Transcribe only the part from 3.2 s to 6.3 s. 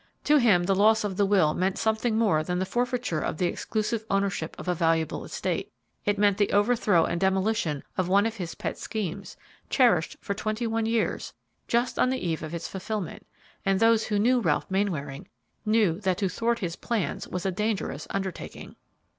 the exclusive ownership of a valuable estate; it